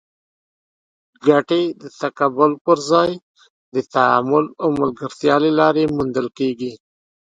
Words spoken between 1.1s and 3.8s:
ګټې د تقابل پر ځای د